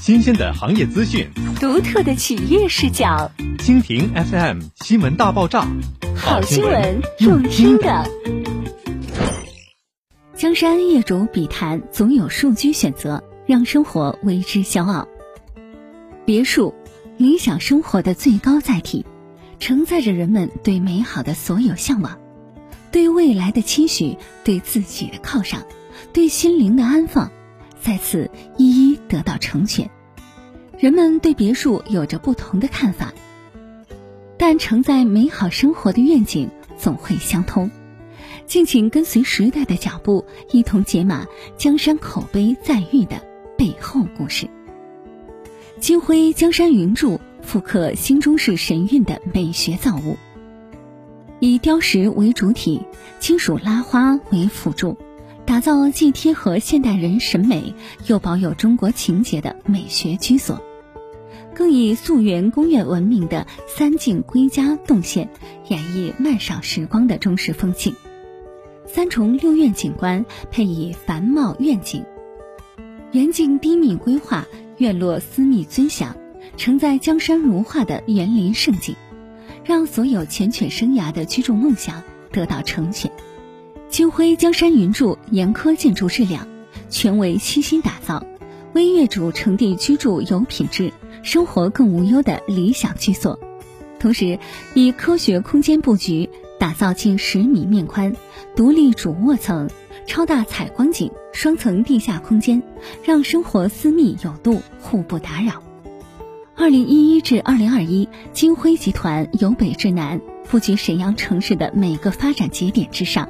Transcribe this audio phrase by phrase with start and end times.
[0.00, 3.30] 新鲜的行业资讯，独特的企业视角。
[3.58, 5.66] 蜻蜓 FM 新闻大爆炸，
[6.14, 8.06] 好新闻用听的。
[10.34, 15.08] 江山易主，笔谈总有数据选择，让生活为之骄傲。
[16.26, 16.74] 别墅，
[17.16, 19.06] 理想生活的最高载体，
[19.58, 22.18] 承载着人们对美好的所有向往，
[22.92, 25.62] 对未来的期许，对自己的犒赏，
[26.12, 27.32] 对心灵的安放，
[27.84, 29.88] 在此一一得到成全。
[30.78, 33.12] 人们对别墅有着不同的看法，
[34.38, 37.70] 但承载美好生活的愿景总会相通。
[38.46, 41.26] 敬请跟随时代的脚步，一同解码
[41.58, 43.22] 江山口碑赞誉的
[43.58, 44.48] 背后故事。
[45.78, 50.16] 金辉江山云柱复刻新中式神韵的美学造物，
[51.38, 52.80] 以雕石为主体，
[53.18, 54.96] 金属拉花为辅助，
[55.46, 57.74] 打造既贴合现代人审美
[58.06, 60.62] 又保有中国情节的美学居所。
[61.54, 65.28] 更以溯源工业文明的三进归家动线，
[65.68, 67.94] 演绎漫赏时光的中式风情。
[68.86, 72.04] 三重六院景观配以繁茂院景，
[73.12, 74.46] 园境低密规划，
[74.78, 76.16] 院落私密尊享，
[76.56, 78.96] 承载江山如画的园林盛景，
[79.64, 83.12] 让所有缱绻生涯的居住梦想得到成全。
[83.94, 86.48] 金辉江山云筑严苛建筑质量，
[86.90, 88.26] 全为悉心打造，
[88.72, 90.92] 为业主成地居住有品质。
[91.22, 93.38] 生活更无忧的理想居所，
[94.00, 94.40] 同时
[94.74, 96.28] 以科学空间布局
[96.58, 98.12] 打造近十米面宽、
[98.56, 99.70] 独立主卧层、
[100.08, 102.64] 超大采光景、双层地下空间，
[103.04, 105.62] 让生活私密有度，互不打扰。
[106.56, 110.20] 二零一一至二零二一，金辉集团由北至南
[110.50, 113.28] 布局沈阳城市的每个发展节点之上，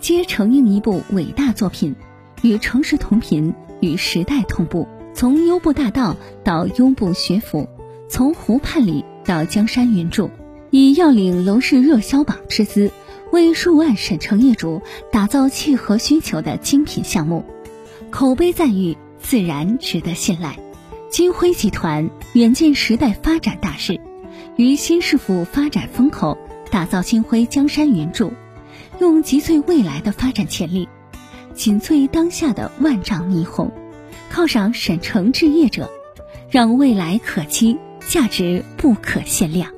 [0.00, 1.94] 皆承应一部伟大作品，
[2.40, 4.88] 与城市同频，与时代同步。
[5.12, 7.68] 从优步大道到优步学府，
[8.08, 10.30] 从湖畔里到江山云柱，
[10.70, 12.90] 以要领楼市热销榜之姿，
[13.30, 14.80] 为数万省城业主
[15.12, 17.44] 打造契合需求的精品项目，
[18.10, 20.58] 口碑赞誉，自然值得信赖。
[21.10, 24.00] 金辉集团远见时代发展大势，
[24.56, 26.38] 于新市府发展风口
[26.70, 28.32] 打造金辉江山云柱，
[29.00, 30.86] 用集萃未来的发展潜力，
[31.54, 33.72] 紧萃当下的万丈霓虹。
[34.30, 35.90] 犒赏沈城置业者，
[36.50, 39.72] 让未来可期，价值不可限量。